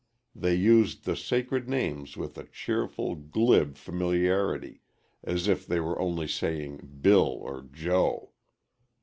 [0.33, 4.81] They used the sacred names with a cheerful, glib familiarity,
[5.23, 8.31] as if they were only saying "Bill" or "Joe."